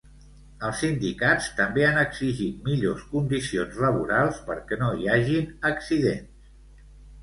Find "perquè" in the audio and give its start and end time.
4.51-4.83